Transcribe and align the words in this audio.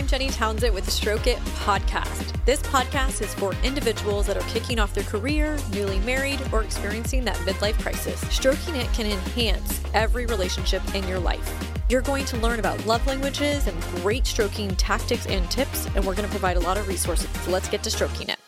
I'm 0.00 0.06
Jenny 0.06 0.30
Townsend 0.30 0.74
with 0.74 0.86
the 0.86 0.90
Stroke 0.90 1.26
It 1.26 1.36
podcast. 1.58 2.34
This 2.46 2.62
podcast 2.62 3.20
is 3.20 3.34
for 3.34 3.52
individuals 3.62 4.26
that 4.28 4.36
are 4.38 4.48
kicking 4.48 4.78
off 4.78 4.94
their 4.94 5.04
career, 5.04 5.58
newly 5.72 5.98
married, 5.98 6.40
or 6.54 6.62
experiencing 6.62 7.22
that 7.26 7.36
midlife 7.40 7.78
crisis. 7.82 8.18
Stroking 8.34 8.76
It 8.76 8.90
can 8.94 9.04
enhance 9.04 9.78
every 9.92 10.24
relationship 10.24 10.82
in 10.94 11.06
your 11.06 11.18
life. 11.18 11.70
You're 11.90 12.00
going 12.00 12.24
to 12.24 12.38
learn 12.38 12.60
about 12.60 12.82
love 12.86 13.06
languages 13.06 13.66
and 13.66 13.78
great 13.96 14.24
stroking 14.26 14.74
tactics 14.76 15.26
and 15.26 15.50
tips, 15.50 15.86
and 15.94 16.06
we're 16.06 16.14
going 16.14 16.26
to 16.26 16.30
provide 16.30 16.56
a 16.56 16.60
lot 16.60 16.78
of 16.78 16.88
resources. 16.88 17.28
So 17.42 17.50
let's 17.50 17.68
get 17.68 17.82
to 17.82 17.90
stroking 17.90 18.30
it. 18.30 18.39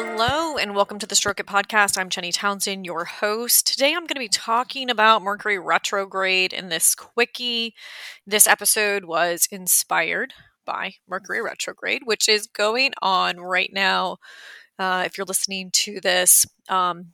Hello, 0.00 0.56
and 0.56 0.76
welcome 0.76 1.00
to 1.00 1.08
the 1.08 1.16
Stroke 1.16 1.40
It 1.40 1.46
podcast. 1.46 1.98
I'm 1.98 2.08
Jenny 2.08 2.30
Townsend, 2.30 2.86
your 2.86 3.04
host. 3.04 3.66
Today 3.66 3.94
I'm 3.94 4.02
going 4.02 4.14
to 4.14 4.20
be 4.20 4.28
talking 4.28 4.90
about 4.90 5.22
Mercury 5.22 5.58
retrograde 5.58 6.52
in 6.52 6.68
this 6.68 6.94
quickie. 6.94 7.74
This 8.24 8.46
episode 8.46 9.06
was 9.06 9.48
inspired 9.50 10.34
by 10.64 10.92
Mercury 11.08 11.42
retrograde, 11.42 12.02
which 12.04 12.28
is 12.28 12.46
going 12.46 12.92
on 13.02 13.38
right 13.38 13.72
now. 13.72 14.18
Uh, 14.78 15.02
if 15.04 15.18
you're 15.18 15.24
listening 15.24 15.70
to 15.72 16.00
this, 16.00 16.46
um, 16.68 17.06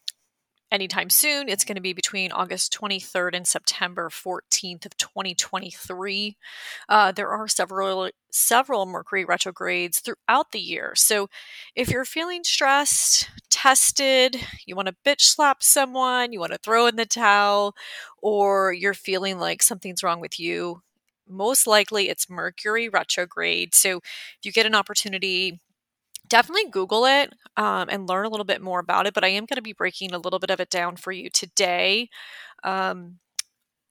anytime 0.71 1.11
soon. 1.11 1.49
It's 1.49 1.65
going 1.65 1.77
to 1.77 1.81
be 1.81 1.93
between 1.93 2.33
August 2.33 2.77
23rd 2.79 3.35
and 3.35 3.47
September 3.47 4.09
14th 4.11 4.87
of 4.87 4.97
2023. 4.97 6.37
Uh, 6.89 7.13
there 7.13 7.29
are 7.29 7.49
several 7.49 8.11
several 8.31 8.85
Mercury 8.85 9.25
retrogrades 9.25 10.01
throughout 10.01 10.51
the 10.51 10.59
year. 10.59 10.95
So 10.97 11.29
if 11.77 11.89
you're 11.89 12.05
feeling 12.05 12.43
stressed, 12.43 13.31
tested, 13.49 14.37
you 14.67 14.75
want 14.75 14.89
to 14.89 14.97
bitch 15.07 15.21
slap 15.21 15.63
someone, 15.63 16.33
you 16.33 16.41
want 16.41 16.53
to 16.53 16.59
throw 16.59 16.87
in 16.87 16.97
the 16.97 17.07
towel, 17.07 17.77
or 18.21 18.73
you're 18.73 18.95
feeling 18.95 19.39
like 19.39 19.63
something's 19.63 20.03
wrong 20.03 20.21
with 20.21 20.41
you, 20.41 20.83
most 21.29 21.67
likely 21.67 22.09
it's 22.09 22.29
Mercury 22.29 22.89
retrograde. 22.89 23.75
So 23.75 23.99
if 23.99 24.39
you 24.43 24.53
get 24.53 24.67
an 24.67 24.75
opportunity 24.75 25.61
definitely 26.29 26.71
Google 26.71 27.05
it 27.07 27.33
um, 27.57 27.89
and 27.91 28.09
learn 28.09 28.27
a 28.27 28.29
little 28.31 28.45
bit 28.45 28.63
more 28.63 28.81
about 28.81 29.07
it. 29.07 29.15
But 29.15 29.25
I 29.25 29.29
am 29.29 29.45
going 29.47 29.57
to 29.57 29.63
be 29.63 29.73
breaking 29.73 30.13
a 30.13 30.19
little 30.19 30.39
bit 30.39 30.51
of 30.51 30.61
it 30.61 30.71
down 30.71 30.97
for 30.97 31.13
you 31.13 31.31
today. 31.31 32.09
Um, 32.65 33.19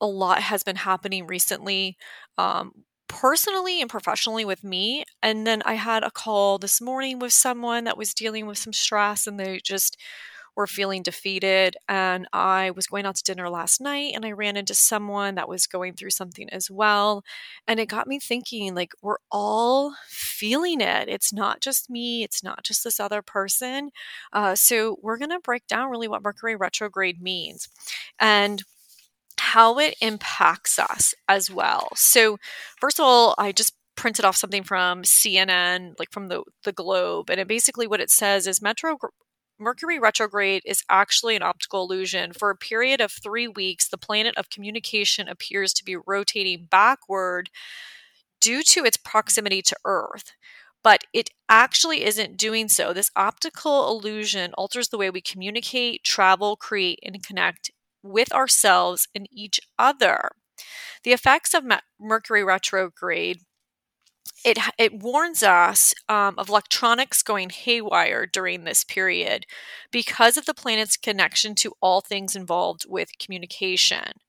a 0.01 0.07
lot 0.07 0.41
has 0.41 0.63
been 0.63 0.75
happening 0.75 1.27
recently, 1.27 1.97
um, 2.37 2.71
personally 3.07 3.81
and 3.81 3.89
professionally 3.89 4.45
with 4.45 4.63
me. 4.63 5.05
And 5.21 5.45
then 5.47 5.61
I 5.65 5.75
had 5.75 6.03
a 6.03 6.11
call 6.11 6.57
this 6.57 6.81
morning 6.81 7.19
with 7.19 7.33
someone 7.33 7.83
that 7.85 7.97
was 7.97 8.13
dealing 8.13 8.45
with 8.47 8.57
some 8.57 8.73
stress 8.73 9.27
and 9.27 9.39
they 9.39 9.59
just 9.63 9.97
were 10.55 10.67
feeling 10.67 11.03
defeated. 11.03 11.75
And 11.87 12.27
I 12.33 12.71
was 12.71 12.87
going 12.87 13.05
out 13.05 13.15
to 13.15 13.23
dinner 13.23 13.49
last 13.49 13.81
night 13.81 14.13
and 14.15 14.25
I 14.25 14.31
ran 14.31 14.57
into 14.57 14.73
someone 14.73 15.35
that 15.35 15.49
was 15.49 15.67
going 15.67 15.93
through 15.93 16.11
something 16.11 16.49
as 16.49 16.69
well. 16.69 17.23
And 17.67 17.79
it 17.79 17.87
got 17.87 18.07
me 18.07 18.19
thinking 18.19 18.75
like, 18.75 18.91
we're 19.01 19.17
all 19.31 19.95
feeling 20.07 20.81
it. 20.81 21.09
It's 21.09 21.33
not 21.33 21.61
just 21.61 21.89
me, 21.89 22.23
it's 22.23 22.43
not 22.43 22.63
just 22.63 22.83
this 22.83 22.99
other 22.99 23.21
person. 23.21 23.91
Uh, 24.31 24.55
so 24.55 24.97
we're 25.01 25.17
going 25.17 25.31
to 25.31 25.39
break 25.39 25.67
down 25.67 25.89
really 25.89 26.07
what 26.07 26.23
Mercury 26.23 26.55
retrograde 26.55 27.21
means. 27.21 27.67
And 28.19 28.63
how 29.39 29.77
it 29.79 29.95
impacts 30.01 30.79
us 30.79 31.13
as 31.27 31.49
well. 31.51 31.89
So, 31.95 32.38
first 32.79 32.99
of 32.99 33.05
all, 33.05 33.35
I 33.38 33.51
just 33.51 33.73
printed 33.95 34.25
off 34.25 34.35
something 34.35 34.63
from 34.63 35.03
CNN, 35.03 35.93
like 35.99 36.11
from 36.11 36.27
the 36.27 36.43
the 36.63 36.71
Globe, 36.71 37.29
and 37.29 37.39
it 37.39 37.47
basically 37.47 37.88
what 37.88 38.01
it 38.01 38.09
says 38.09 38.47
is 38.47 38.61
Metro 38.61 38.97
Mercury 39.59 39.99
retrograde 39.99 40.63
is 40.65 40.83
actually 40.89 41.35
an 41.35 41.43
optical 41.43 41.83
illusion. 41.83 42.33
For 42.33 42.49
a 42.49 42.55
period 42.55 42.99
of 43.01 43.11
three 43.11 43.47
weeks, 43.47 43.87
the 43.87 43.97
planet 43.97 44.35
of 44.37 44.49
communication 44.49 45.27
appears 45.27 45.73
to 45.73 45.85
be 45.85 45.95
rotating 45.95 46.67
backward 46.69 47.49
due 48.41 48.63
to 48.63 48.83
its 48.83 48.97
proximity 48.97 49.61
to 49.61 49.78
Earth. 49.85 50.33
But 50.83 51.05
it 51.13 51.29
actually 51.47 52.03
isn't 52.03 52.35
doing 52.35 52.67
so. 52.67 52.91
This 52.91 53.11
optical 53.16 53.89
illusion 53.89 54.53
alters 54.55 54.89
the 54.89 54.97
way 54.97 55.09
we 55.09 55.22
communicate, 55.22 56.03
travel, 56.03 56.57
create, 56.57 56.99
and 57.03 57.25
connect 57.25 57.72
with 58.01 58.33
ourselves 58.33 59.07
and 59.16 59.29
each 59.31 59.61
other. 59.79 60.31
The 61.03 61.13
effects 61.13 61.53
of 61.53 61.63
Mercury 61.99 62.44
retrograde 62.44 63.39
it 64.45 64.57
it 64.78 64.94
warns 64.94 65.44
us 65.44 65.94
um, 66.09 66.35
of 66.38 66.50
electronics 66.50 67.23
going 67.23 67.50
haywire 67.50 68.25
during 68.25 68.63
this 68.63 68.84
period 68.84 69.45
because 69.91 70.38
of 70.38 70.45
the 70.45 70.53
planet's 70.53 70.97
connection 70.97 71.56
to 71.56 71.73
all 71.81 72.01
things 72.01 72.35
involved 72.35 72.85
with 72.88 73.17
communication. 73.19 74.19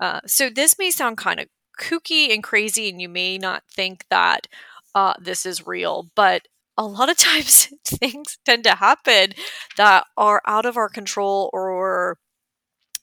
Uh, 0.00 0.20
so 0.26 0.48
this 0.50 0.78
may 0.78 0.90
sound 0.90 1.16
kind 1.18 1.40
of 1.40 1.46
kooky 1.80 2.32
and 2.32 2.42
crazy, 2.42 2.88
and 2.88 3.00
you 3.00 3.08
may 3.08 3.38
not 3.38 3.62
think 3.70 4.04
that 4.10 4.48
uh, 4.94 5.14
this 5.20 5.46
is 5.46 5.66
real, 5.66 6.08
but 6.14 6.48
a 6.76 6.84
lot 6.84 7.10
of 7.10 7.16
times 7.18 7.72
things 7.84 8.38
tend 8.44 8.64
to 8.64 8.74
happen 8.76 9.32
that 9.76 10.06
are 10.16 10.42
out 10.46 10.66
of 10.66 10.76
our 10.76 10.88
control 10.88 11.50
or 11.52 11.71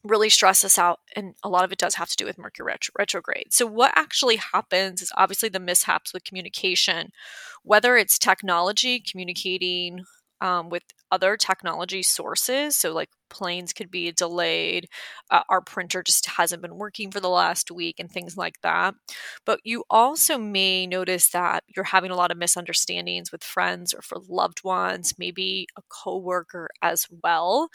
really 0.04 0.30
stress 0.30 0.64
us 0.64 0.78
out 0.78 1.00
and 1.16 1.36
a 1.44 1.50
lot 1.50 1.64
of 1.64 1.72
it 1.72 1.78
does 1.78 1.96
have 1.96 2.10
to 2.10 2.16
do 2.16 2.26
with 2.26 2.38
mercury 2.38 2.68
retro- 2.68 2.94
retrograde. 2.98 3.48
So 3.52 3.66
what 3.66 3.92
actually 3.96 4.38
happens 4.38 5.02
is 5.02 5.12
obviously 5.18 5.50
the 5.50 5.60
mishaps 5.60 6.14
with 6.14 6.24
communication 6.24 7.12
whether 7.64 7.98
it's 7.98 8.18
technology 8.18 9.00
communicating 9.00 10.06
um, 10.42 10.70
with 10.70 10.84
other 11.12 11.38
technology 11.38 12.04
sources. 12.04 12.76
So, 12.76 12.94
like 12.94 13.10
planes 13.30 13.74
could 13.74 13.92
be 13.92 14.12
delayed, 14.12 14.88
uh, 15.32 15.42
our 15.50 15.62
printer 15.62 16.04
just 16.04 16.26
hasn't 16.28 16.62
been 16.62 16.78
working 16.78 17.12
for 17.12 17.20
the 17.20 17.30
last 17.30 17.72
week, 17.72 18.00
and 18.00 18.12
things 18.12 18.38
like 18.38 18.62
that. 18.64 18.96
But 19.46 19.60
you 19.64 19.84
also 19.90 20.38
may 20.38 20.88
notice 20.88 21.30
that 21.30 21.64
you're 21.76 21.86
having 21.86 22.12
a 22.12 22.16
lot 22.16 22.32
of 22.32 22.38
misunderstandings 22.38 23.32
with 23.32 23.44
friends 23.44 23.94
or 23.94 24.02
for 24.02 24.18
loved 24.28 24.64
ones, 24.64 25.14
maybe 25.18 25.68
a 25.78 25.82
coworker 25.90 26.70
as 26.82 27.06
well. 27.24 27.70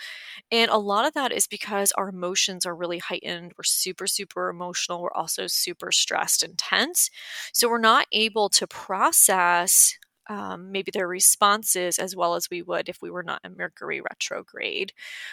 And 0.51 0.71
a 0.71 0.79
lot 0.79 1.07
of 1.07 1.15
that 1.15 1.33
is 1.33 1.47
because 1.47 1.93
our 1.93 2.09
emotions 2.09 2.67
are 2.67 2.75
really 2.77 2.99
heightened. 2.99 3.53
We're 3.59 3.65
super, 3.65 4.07
super 4.07 4.49
emotional. 4.49 5.03
We're 5.03 5.13
also 5.15 5.47
super 5.47 5.93
stressed 5.93 6.43
and 6.43 6.57
tense. 6.59 7.11
So, 7.53 7.69
we're 7.69 7.79
not 7.79 8.07
able 8.13 8.49
to 8.51 8.67
process 8.67 9.97
um, 10.29 10.73
maybe 10.73 10.91
their 10.93 11.09
responses 11.09 11.99
as 11.99 12.17
well 12.17 12.35
as 12.35 12.49
we 12.51 12.63
would 12.63 12.89
if 12.89 12.99
we 13.03 13.11
were 13.11 13.23
not 13.23 13.41
in 13.45 13.57
Mercury 13.57 14.01
retrograde. 14.01 14.93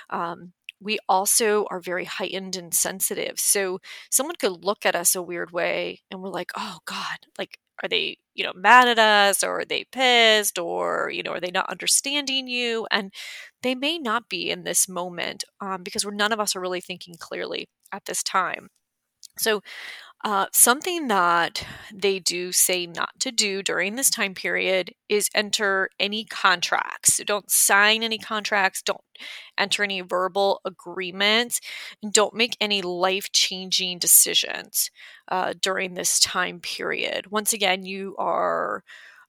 Um, 0.09 0.53
we 0.81 0.97
also 1.07 1.65
are 1.69 1.79
very 1.79 2.05
heightened 2.05 2.55
and 2.55 2.73
sensitive. 2.73 3.39
So 3.39 3.79
someone 4.09 4.35
could 4.37 4.63
look 4.65 4.85
at 4.85 4.95
us 4.95 5.15
a 5.15 5.21
weird 5.21 5.51
way 5.51 6.01
and 6.09 6.21
we're 6.21 6.29
like, 6.29 6.51
oh 6.57 6.79
God, 6.85 7.19
like, 7.37 7.59
are 7.83 7.89
they, 7.89 8.17
you 8.33 8.43
know, 8.43 8.53
mad 8.55 8.87
at 8.87 8.99
us 8.99 9.43
or 9.43 9.61
are 9.61 9.65
they 9.65 9.85
pissed 9.91 10.59
or, 10.59 11.09
you 11.11 11.23
know, 11.23 11.31
are 11.31 11.39
they 11.39 11.51
not 11.51 11.69
understanding 11.69 12.47
you? 12.47 12.87
And 12.91 13.13
they 13.63 13.75
may 13.75 13.97
not 13.97 14.29
be 14.29 14.49
in 14.49 14.63
this 14.63 14.87
moment 14.87 15.43
um, 15.61 15.83
because 15.83 16.05
we're 16.05 16.13
none 16.13 16.31
of 16.31 16.39
us 16.39 16.55
are 16.55 16.61
really 16.61 16.81
thinking 16.81 17.15
clearly 17.17 17.67
at 17.91 18.05
this 18.05 18.23
time. 18.23 18.69
So 19.37 19.61
uh, 20.23 20.45
something 20.53 21.07
that 21.07 21.65
they 21.93 22.19
do 22.19 22.51
say 22.51 22.85
not 22.85 23.09
to 23.19 23.31
do 23.31 23.63
during 23.63 23.95
this 23.95 24.09
time 24.09 24.35
period 24.35 24.93
is 25.09 25.29
enter 25.33 25.89
any 25.99 26.25
contracts. 26.25 27.15
So 27.15 27.23
don't 27.23 27.49
sign 27.49 28.03
any 28.03 28.19
contracts, 28.19 28.83
don't 28.83 29.01
enter 29.57 29.83
any 29.83 30.01
verbal 30.01 30.61
agreements, 30.63 31.59
and 32.03 32.13
don't 32.13 32.35
make 32.35 32.55
any 32.61 32.81
life 32.81 33.31
changing 33.31 33.97
decisions 33.99 34.91
uh, 35.29 35.53
during 35.59 35.95
this 35.95 36.19
time 36.19 36.59
period. 36.59 37.31
Once 37.31 37.53
again, 37.53 37.83
you 37.85 38.15
are. 38.17 38.83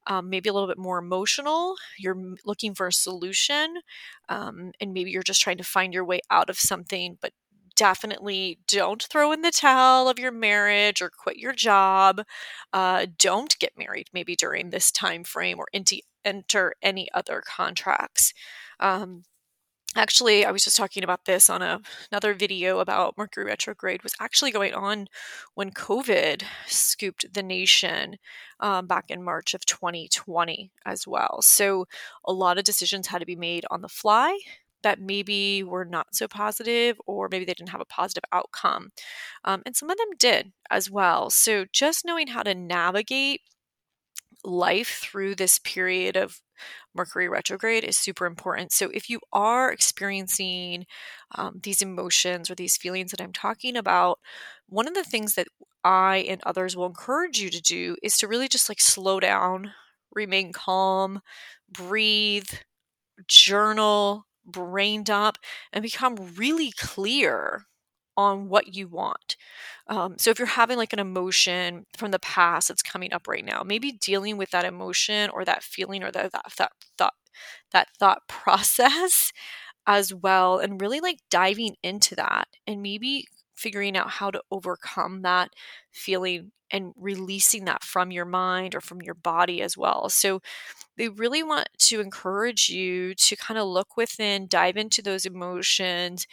Um, 0.08 0.30
maybe 0.30 0.48
a 0.48 0.52
little 0.52 0.66
bit 0.66 0.78
more 0.78 0.98
emotional. 0.98 1.76
You're 1.96 2.16
looking 2.44 2.74
for 2.74 2.88
a 2.88 2.92
solution, 2.92 3.76
um, 4.28 4.72
and 4.80 4.92
maybe 4.92 5.12
you're 5.12 5.22
just 5.22 5.40
trying 5.40 5.58
to 5.58 5.64
find 5.64 5.94
your 5.94 6.04
way 6.04 6.18
out 6.28 6.50
of 6.50 6.58
something, 6.58 7.18
but 7.22 7.32
definitely 7.76 8.58
don't 8.68 9.02
throw 9.02 9.32
in 9.32 9.42
the 9.42 9.50
towel 9.50 10.08
of 10.08 10.18
your 10.18 10.32
marriage 10.32 11.02
or 11.02 11.10
quit 11.10 11.36
your 11.36 11.52
job. 11.52 12.22
Uh, 12.72 13.06
don't 13.18 13.58
get 13.58 13.78
married 13.78 14.08
maybe 14.12 14.36
during 14.36 14.70
this 14.70 14.90
time 14.90 15.24
frame 15.24 15.58
or 15.58 15.66
into, 15.72 16.00
enter 16.24 16.74
any 16.82 17.08
other 17.14 17.42
contracts. 17.46 18.32
Um, 18.80 19.24
actually 19.96 20.44
i 20.44 20.50
was 20.50 20.64
just 20.64 20.76
talking 20.76 21.04
about 21.04 21.24
this 21.24 21.50
on 21.50 21.62
a, 21.62 21.80
another 22.10 22.34
video 22.34 22.78
about 22.78 23.16
mercury 23.18 23.44
retrograde 23.44 24.02
was 24.02 24.14
actually 24.20 24.50
going 24.50 24.72
on 24.74 25.06
when 25.54 25.70
covid 25.70 26.42
scooped 26.66 27.32
the 27.32 27.42
nation 27.42 28.16
um, 28.60 28.86
back 28.86 29.06
in 29.08 29.22
march 29.22 29.54
of 29.54 29.64
2020 29.66 30.70
as 30.86 31.06
well 31.06 31.40
so 31.42 31.86
a 32.24 32.32
lot 32.32 32.58
of 32.58 32.64
decisions 32.64 33.06
had 33.08 33.18
to 33.18 33.26
be 33.26 33.36
made 33.36 33.64
on 33.70 33.82
the 33.82 33.88
fly 33.88 34.38
that 34.82 35.00
maybe 35.00 35.62
were 35.62 35.84
not 35.84 36.14
so 36.14 36.28
positive 36.28 37.00
or 37.06 37.28
maybe 37.30 37.44
they 37.44 37.54
didn't 37.54 37.70
have 37.70 37.80
a 37.80 37.86
positive 37.86 38.24
outcome. 38.32 38.90
Um, 39.44 39.62
and 39.64 39.76
some 39.76 39.90
of 39.90 39.98
them 39.98 40.10
did 40.18 40.52
as 40.70 40.90
well. 40.90 41.30
So 41.30 41.66
just 41.72 42.04
knowing 42.04 42.28
how 42.28 42.42
to 42.42 42.54
navigate 42.54 43.40
life 44.44 44.98
through 45.02 45.34
this 45.36 45.58
period 45.58 46.16
of 46.16 46.40
Mercury 46.94 47.28
retrograde 47.28 47.84
is 47.84 47.96
super 47.96 48.26
important. 48.26 48.72
So, 48.72 48.90
if 48.92 49.08
you 49.10 49.20
are 49.32 49.72
experiencing 49.72 50.86
um, 51.34 51.60
these 51.62 51.82
emotions 51.82 52.50
or 52.50 52.54
these 52.54 52.76
feelings 52.76 53.10
that 53.10 53.20
I'm 53.20 53.32
talking 53.32 53.76
about, 53.76 54.18
one 54.68 54.86
of 54.86 54.94
the 54.94 55.04
things 55.04 55.34
that 55.34 55.48
I 55.84 56.18
and 56.28 56.40
others 56.44 56.76
will 56.76 56.86
encourage 56.86 57.40
you 57.40 57.50
to 57.50 57.60
do 57.60 57.96
is 58.02 58.16
to 58.18 58.28
really 58.28 58.48
just 58.48 58.68
like 58.68 58.80
slow 58.80 59.20
down, 59.20 59.72
remain 60.14 60.52
calm, 60.52 61.20
breathe, 61.70 62.50
journal, 63.26 64.26
brain 64.44 65.02
dump, 65.02 65.38
and 65.72 65.82
become 65.82 66.16
really 66.36 66.72
clear 66.72 67.66
on 68.16 68.48
what 68.48 68.74
you 68.74 68.88
want. 68.88 69.36
Um, 69.88 70.16
so 70.18 70.30
if 70.30 70.38
you're 70.38 70.46
having 70.46 70.76
like 70.76 70.92
an 70.92 70.98
emotion 70.98 71.86
from 71.96 72.10
the 72.10 72.18
past 72.18 72.68
that's 72.68 72.82
coming 72.82 73.12
up 73.12 73.26
right 73.26 73.44
now, 73.44 73.62
maybe 73.64 73.92
dealing 73.92 74.36
with 74.36 74.50
that 74.50 74.64
emotion 74.64 75.30
or 75.30 75.44
that 75.44 75.62
feeling 75.62 76.02
or 76.02 76.10
that 76.12 76.32
that, 76.32 76.44
that 76.58 76.72
thought 76.98 77.14
that 77.72 77.88
thought 77.98 78.22
process 78.28 79.32
as 79.86 80.14
well 80.14 80.58
and 80.58 80.80
really 80.80 81.00
like 81.00 81.18
diving 81.30 81.76
into 81.82 82.14
that 82.14 82.48
and 82.66 82.82
maybe 82.82 83.26
figuring 83.56 83.96
out 83.96 84.10
how 84.10 84.30
to 84.30 84.42
overcome 84.50 85.22
that 85.22 85.50
feeling 85.92 86.52
and 86.70 86.92
releasing 86.96 87.64
that 87.66 87.84
from 87.84 88.10
your 88.10 88.24
mind 88.24 88.74
or 88.74 88.80
from 88.80 89.02
your 89.02 89.14
body 89.14 89.60
as 89.60 89.76
well. 89.76 90.08
So 90.08 90.40
they 90.96 91.08
really 91.08 91.42
want 91.42 91.68
to 91.78 92.00
encourage 92.00 92.68
you 92.68 93.14
to 93.14 93.36
kind 93.36 93.58
of 93.58 93.66
look 93.68 93.96
within, 93.96 94.46
dive 94.46 94.76
into 94.76 95.02
those 95.02 95.26
emotions 95.26 96.26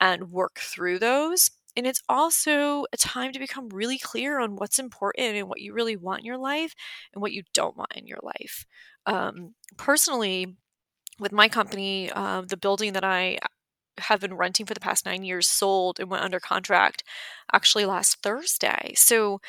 and 0.00 0.30
work 0.30 0.58
through 0.58 0.98
those. 0.98 1.50
And 1.76 1.86
it's 1.86 2.02
also 2.08 2.86
a 2.92 2.96
time 2.96 3.32
to 3.32 3.38
become 3.38 3.68
really 3.68 3.98
clear 3.98 4.38
on 4.40 4.56
what's 4.56 4.78
important 4.78 5.36
and 5.36 5.48
what 5.48 5.60
you 5.60 5.74
really 5.74 5.96
want 5.96 6.20
in 6.20 6.26
your 6.26 6.38
life 6.38 6.74
and 7.12 7.20
what 7.20 7.32
you 7.32 7.42
don't 7.52 7.76
want 7.76 7.92
in 7.94 8.06
your 8.06 8.20
life. 8.22 8.64
Um, 9.04 9.54
personally, 9.76 10.56
with 11.18 11.32
my 11.32 11.48
company, 11.48 12.10
uh, 12.12 12.42
the 12.42 12.56
building 12.56 12.92
that 12.94 13.04
I 13.04 13.38
have 13.98 14.20
been 14.20 14.34
renting 14.34 14.66
for 14.66 14.74
the 14.74 14.80
past 14.80 15.06
nine 15.06 15.24
years 15.24 15.48
sold 15.48 15.98
and 15.98 16.10
went 16.10 16.24
under 16.24 16.40
contract 16.40 17.02
actually 17.52 17.86
last 17.86 18.22
Thursday. 18.22 18.92
So, 18.94 19.40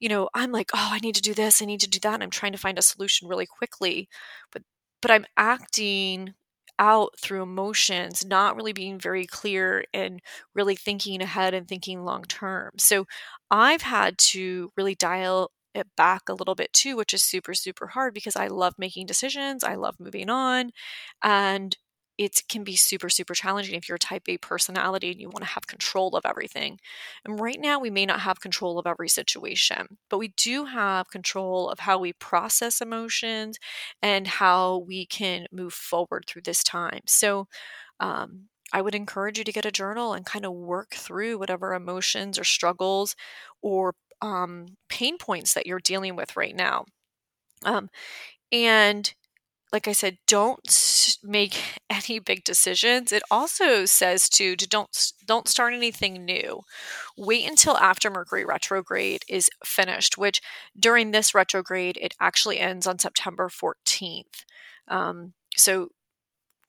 you 0.00 0.08
know, 0.08 0.28
I'm 0.34 0.52
like, 0.52 0.70
oh, 0.74 0.88
I 0.92 0.98
need 1.00 1.14
to 1.16 1.22
do 1.22 1.34
this, 1.34 1.62
I 1.62 1.66
need 1.66 1.80
to 1.80 1.88
do 1.90 1.98
that. 2.00 2.14
And 2.14 2.22
I'm 2.22 2.30
trying 2.30 2.52
to 2.52 2.58
find 2.58 2.78
a 2.78 2.82
solution 2.82 3.28
really 3.28 3.46
quickly. 3.46 4.08
But 4.52 4.62
but 5.02 5.10
I'm 5.10 5.26
acting 5.36 6.34
out 6.78 7.14
through 7.20 7.42
emotions, 7.42 8.24
not 8.24 8.56
really 8.56 8.72
being 8.72 8.98
very 8.98 9.26
clear 9.26 9.84
and 9.94 10.20
really 10.54 10.76
thinking 10.76 11.22
ahead 11.22 11.54
and 11.54 11.66
thinking 11.68 12.04
long 12.04 12.24
term. 12.24 12.72
So 12.78 13.06
I've 13.50 13.82
had 13.82 14.18
to 14.18 14.70
really 14.76 14.94
dial 14.94 15.50
it 15.74 15.86
back 15.96 16.28
a 16.28 16.34
little 16.34 16.54
bit 16.54 16.72
too, 16.72 16.96
which 16.96 17.14
is 17.14 17.22
super, 17.22 17.54
super 17.54 17.86
hard 17.88 18.14
because 18.14 18.36
I 18.36 18.48
love 18.48 18.74
making 18.78 19.06
decisions. 19.06 19.62
I 19.64 19.74
love 19.76 19.96
moving 20.00 20.30
on. 20.30 20.70
And 21.22 21.76
it 22.18 22.42
can 22.48 22.64
be 22.64 22.76
super, 22.76 23.08
super 23.08 23.34
challenging 23.34 23.74
if 23.74 23.88
you're 23.88 23.96
a 23.96 23.98
type 23.98 24.28
A 24.28 24.38
personality 24.38 25.10
and 25.10 25.20
you 25.20 25.28
want 25.28 25.44
to 25.44 25.50
have 25.50 25.66
control 25.66 26.16
of 26.16 26.24
everything. 26.26 26.78
And 27.24 27.40
right 27.40 27.60
now, 27.60 27.78
we 27.78 27.90
may 27.90 28.06
not 28.06 28.20
have 28.20 28.40
control 28.40 28.78
of 28.78 28.86
every 28.86 29.08
situation, 29.08 29.98
but 30.08 30.18
we 30.18 30.28
do 30.36 30.64
have 30.66 31.10
control 31.10 31.68
of 31.70 31.80
how 31.80 31.98
we 31.98 32.12
process 32.14 32.80
emotions 32.80 33.58
and 34.02 34.26
how 34.26 34.78
we 34.86 35.06
can 35.06 35.46
move 35.52 35.74
forward 35.74 36.24
through 36.26 36.42
this 36.42 36.62
time. 36.64 37.00
So, 37.06 37.48
um, 38.00 38.48
I 38.72 38.82
would 38.82 38.94
encourage 38.94 39.38
you 39.38 39.44
to 39.44 39.52
get 39.52 39.64
a 39.66 39.70
journal 39.72 40.12
and 40.12 40.26
kind 40.26 40.44
of 40.44 40.52
work 40.52 40.90
through 40.94 41.38
whatever 41.38 41.74
emotions 41.74 42.38
or 42.38 42.44
struggles 42.44 43.14
or 43.62 43.94
um, 44.22 44.76
pain 44.88 45.18
points 45.18 45.54
that 45.54 45.66
you're 45.66 45.78
dealing 45.80 46.16
with 46.16 46.36
right 46.36 46.54
now. 46.54 46.84
Um, 47.64 47.88
and 48.52 49.14
like 49.72 49.88
I 49.88 49.92
said, 49.92 50.18
don't 50.26 51.16
make 51.22 51.56
any 51.90 52.18
big 52.18 52.44
decisions. 52.44 53.12
It 53.12 53.22
also 53.30 53.84
says 53.84 54.28
to, 54.30 54.56
to 54.56 54.68
don't 54.68 55.12
don't 55.26 55.48
start 55.48 55.74
anything 55.74 56.24
new. 56.24 56.62
Wait 57.16 57.48
until 57.48 57.76
after 57.76 58.10
Mercury 58.10 58.44
retrograde 58.44 59.22
is 59.28 59.50
finished, 59.64 60.16
which 60.16 60.40
during 60.78 61.10
this 61.10 61.34
retrograde 61.34 61.98
it 62.00 62.14
actually 62.20 62.58
ends 62.58 62.86
on 62.86 62.98
September 62.98 63.48
14th. 63.48 64.44
Um, 64.88 65.32
so 65.56 65.88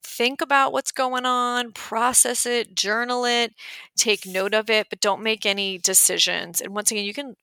think 0.04 0.42
about 0.42 0.72
what's 0.72 0.92
going 0.92 1.26
on, 1.26 1.74
process 1.74 2.46
it, 2.46 2.76
journal 2.76 3.26
it, 3.26 3.54
take 3.98 4.26
note 4.26 4.54
of 4.54 4.70
it, 4.70 4.88
but 4.90 5.02
don't 5.02 5.22
make 5.22 5.46
any 5.46 5.78
decisions. 5.78 6.62
And 6.62 6.74
once 6.74 6.92
again, 6.92 7.06
you 7.06 7.14
can 7.14 7.36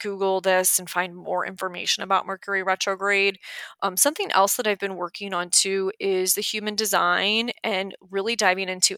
Google 0.00 0.40
this 0.40 0.78
and 0.78 0.88
find 0.90 1.14
more 1.14 1.46
information 1.46 2.02
about 2.02 2.26
Mercury 2.26 2.62
retrograde. 2.62 3.38
Um, 3.82 3.96
something 3.96 4.30
else 4.32 4.56
that 4.56 4.66
I've 4.66 4.78
been 4.78 4.96
working 4.96 5.32
on 5.34 5.50
too 5.50 5.92
is 6.00 6.34
the 6.34 6.40
human 6.42 6.74
design 6.74 7.50
and 7.64 7.94
really 8.10 8.36
diving 8.36 8.68
into 8.68 8.96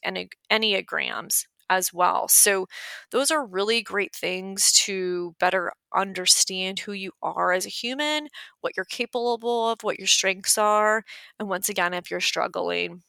Enneagrams 0.50 1.44
as 1.70 1.92
well. 1.92 2.28
So, 2.28 2.66
those 3.10 3.30
are 3.30 3.44
really 3.46 3.82
great 3.82 4.14
things 4.14 4.72
to 4.84 5.34
better 5.40 5.72
understand 5.94 6.80
who 6.80 6.92
you 6.92 7.12
are 7.22 7.52
as 7.52 7.66
a 7.66 7.70
human, 7.70 8.28
what 8.60 8.74
you're 8.76 8.84
capable 8.84 9.70
of, 9.70 9.78
what 9.82 9.98
your 9.98 10.06
strengths 10.08 10.58
are. 10.58 11.04
And 11.38 11.48
once 11.48 11.68
again, 11.68 11.94
if 11.94 12.10
you're 12.10 12.20
struggling, 12.20 13.02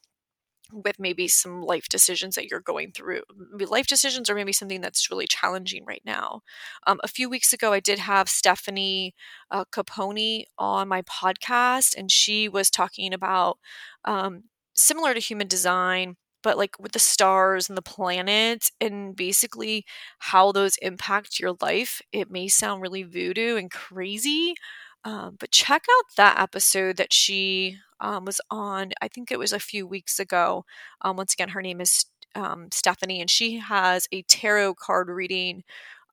with 0.72 0.98
maybe 0.98 1.28
some 1.28 1.62
life 1.62 1.88
decisions 1.88 2.34
that 2.34 2.46
you're 2.50 2.60
going 2.60 2.92
through. 2.92 3.22
Life 3.58 3.86
decisions 3.86 4.28
or 4.30 4.34
maybe 4.34 4.52
something 4.52 4.80
that's 4.80 5.10
really 5.10 5.26
challenging 5.26 5.84
right 5.86 6.02
now. 6.04 6.42
Um, 6.86 7.00
a 7.02 7.08
few 7.08 7.28
weeks 7.28 7.52
ago, 7.52 7.72
I 7.72 7.80
did 7.80 7.98
have 7.98 8.28
Stephanie 8.28 9.14
uh, 9.50 9.64
Capone 9.72 10.44
on 10.58 10.88
my 10.88 11.02
podcast, 11.02 11.94
and 11.96 12.10
she 12.10 12.48
was 12.48 12.70
talking 12.70 13.12
about 13.14 13.58
um, 14.04 14.44
similar 14.74 15.14
to 15.14 15.20
human 15.20 15.46
design, 15.48 16.16
but 16.42 16.58
like 16.58 16.78
with 16.78 16.92
the 16.92 16.98
stars 16.98 17.68
and 17.68 17.76
the 17.78 17.82
planets 17.82 18.70
and 18.80 19.16
basically 19.16 19.84
how 20.18 20.52
those 20.52 20.76
impact 20.78 21.40
your 21.40 21.54
life. 21.60 22.02
It 22.12 22.30
may 22.30 22.48
sound 22.48 22.82
really 22.82 23.02
voodoo 23.02 23.56
and 23.56 23.70
crazy, 23.70 24.54
um, 25.04 25.36
but 25.38 25.50
check 25.50 25.82
out 25.98 26.04
that 26.16 26.40
episode 26.40 26.96
that 26.96 27.12
she 27.12 27.78
um, 28.00 28.24
was 28.24 28.40
on, 28.50 28.92
I 29.02 29.08
think 29.08 29.30
it 29.30 29.38
was 29.38 29.52
a 29.52 29.58
few 29.60 29.86
weeks 29.86 30.18
ago. 30.18 30.64
Um, 31.02 31.16
once 31.16 31.34
again, 31.34 31.50
her 31.50 31.62
name 31.62 31.80
is 31.80 32.06
um, 32.34 32.68
Stephanie, 32.72 33.20
and 33.20 33.30
she 33.30 33.58
has 33.58 34.06
a 34.12 34.22
tarot 34.22 34.74
card 34.74 35.08
reading 35.08 35.62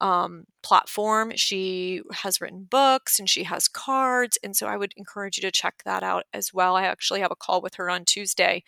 um, 0.02 0.46
platform. 0.64 1.32
She 1.36 2.02
has 2.12 2.42
written 2.42 2.68
books 2.70 3.20
and 3.20 3.30
she 3.30 3.44
has 3.44 3.68
cards. 3.68 4.38
And 4.44 4.56
so 4.56 4.68
I 4.68 4.76
would 4.76 4.94
encourage 4.98 5.38
you 5.38 5.42
to 5.44 5.52
check 5.52 5.84
that 5.86 6.04
out 6.04 6.24
as 6.34 6.54
well. 6.54 6.76
I 6.76 6.84
actually 6.84 7.22
have 7.22 7.32
a 7.32 7.36
call 7.36 7.62
with 7.62 7.76
her 7.76 7.90
on 7.90 8.04
Tuesday 8.06 8.64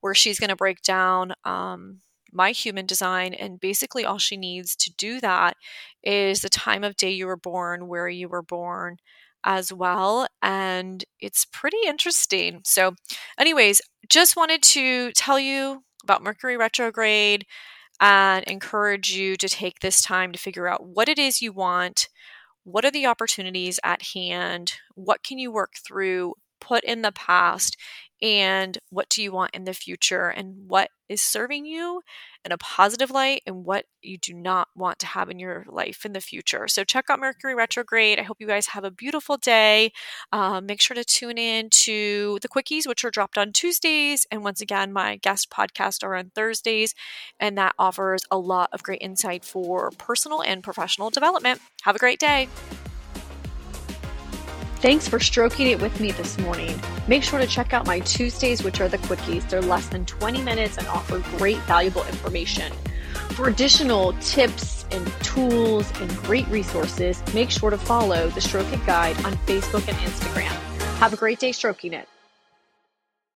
where 0.00 0.14
she's 0.14 0.40
going 0.40 0.48
to 0.50 0.56
break 0.56 0.82
down 0.82 1.34
um, 1.44 2.00
my 2.32 2.52
human 2.52 2.86
design. 2.86 3.34
And 3.34 3.60
basically, 3.60 4.04
all 4.04 4.18
she 4.18 4.36
needs 4.36 4.74
to 4.76 4.90
do 4.96 5.20
that 5.20 5.56
is 6.02 6.40
the 6.40 6.48
time 6.48 6.84
of 6.84 6.96
day 6.96 7.10
you 7.10 7.26
were 7.26 7.36
born, 7.36 7.86
where 7.88 8.08
you 8.08 8.28
were 8.28 8.42
born, 8.42 8.96
as 9.44 9.72
well. 9.72 10.26
And 10.42 11.04
it's 11.20 11.44
pretty 11.44 11.78
interesting. 11.86 12.60
So, 12.64 12.94
anyways, 13.38 13.80
just 14.08 14.36
wanted 14.36 14.62
to 14.62 15.12
tell 15.12 15.38
you 15.38 15.84
about 16.04 16.22
Mercury 16.22 16.56
retrograde 16.56 17.46
and 18.00 18.44
encourage 18.44 19.12
you 19.12 19.36
to 19.36 19.48
take 19.48 19.80
this 19.80 20.00
time 20.00 20.32
to 20.32 20.38
figure 20.38 20.68
out 20.68 20.86
what 20.86 21.08
it 21.08 21.18
is 21.18 21.42
you 21.42 21.52
want. 21.52 22.08
What 22.64 22.84
are 22.84 22.90
the 22.90 23.06
opportunities 23.06 23.80
at 23.82 24.02
hand? 24.14 24.74
What 24.94 25.22
can 25.22 25.38
you 25.38 25.50
work 25.50 25.72
through, 25.86 26.34
put 26.60 26.84
in 26.84 27.02
the 27.02 27.12
past, 27.12 27.76
and 28.20 28.78
what 28.90 29.08
do 29.08 29.22
you 29.22 29.32
want 29.32 29.54
in 29.54 29.64
the 29.64 29.74
future 29.74 30.28
and 30.28 30.68
what 30.68 30.90
is 31.08 31.22
serving 31.22 31.64
you 31.64 32.02
in 32.44 32.52
a 32.52 32.58
positive 32.58 33.10
light 33.10 33.42
and 33.46 33.64
what 33.64 33.86
you 34.02 34.18
do 34.18 34.34
not 34.34 34.68
want 34.74 34.98
to 34.98 35.06
have 35.06 35.30
in 35.30 35.38
your 35.38 35.64
life 35.68 36.04
in 36.04 36.12
the 36.12 36.20
future. 36.20 36.68
So 36.68 36.84
check 36.84 37.06
out 37.08 37.18
Mercury 37.18 37.54
retrograde. 37.54 38.18
I 38.18 38.22
hope 38.22 38.38
you 38.40 38.46
guys 38.46 38.68
have 38.68 38.84
a 38.84 38.90
beautiful 38.90 39.36
day. 39.36 39.92
Uh, 40.32 40.60
make 40.60 40.80
sure 40.80 40.94
to 40.94 41.04
tune 41.04 41.38
in 41.38 41.70
to 41.70 42.38
the 42.42 42.48
quickies, 42.48 42.86
which 42.86 43.04
are 43.04 43.10
dropped 43.10 43.38
on 43.38 43.52
Tuesdays. 43.52 44.26
And 44.30 44.44
once 44.44 44.60
again, 44.60 44.92
my 44.92 45.16
guest 45.16 45.50
podcast 45.50 46.04
are 46.04 46.14
on 46.14 46.30
Thursdays. 46.34 46.94
And 47.40 47.56
that 47.58 47.74
offers 47.78 48.22
a 48.30 48.38
lot 48.38 48.70
of 48.72 48.82
great 48.82 49.02
insight 49.02 49.44
for 49.44 49.90
personal 49.98 50.42
and 50.42 50.62
professional 50.62 51.10
development. 51.10 51.60
Have 51.82 51.96
a 51.96 52.00
great 52.00 52.18
day. 52.18 52.48
Thanks 54.80 55.08
for 55.08 55.18
stroking 55.18 55.66
it 55.66 55.82
with 55.82 55.98
me 55.98 56.12
this 56.12 56.38
morning. 56.38 56.80
Make 57.08 57.24
sure 57.24 57.40
to 57.40 57.48
check 57.48 57.72
out 57.72 57.84
my 57.84 57.98
Tuesdays, 57.98 58.62
which 58.62 58.80
are 58.80 58.86
the 58.86 58.98
quickies. 58.98 59.48
They're 59.48 59.60
less 59.60 59.88
than 59.88 60.06
20 60.06 60.40
minutes 60.42 60.78
and 60.78 60.86
offer 60.86 61.18
great, 61.36 61.56
valuable 61.62 62.04
information. 62.04 62.72
For 63.30 63.48
additional 63.48 64.12
tips 64.20 64.86
and 64.92 65.04
tools 65.24 65.90
and 66.00 66.16
great 66.18 66.46
resources, 66.46 67.20
make 67.34 67.50
sure 67.50 67.70
to 67.70 67.78
follow 67.78 68.28
the 68.28 68.40
Stroke 68.40 68.72
It 68.72 68.86
Guide 68.86 69.16
on 69.24 69.32
Facebook 69.48 69.88
and 69.88 69.96
Instagram. 69.98 70.54
Have 70.98 71.12
a 71.12 71.16
great 71.16 71.40
day 71.40 71.50
stroking 71.50 71.92
it. 71.92 72.08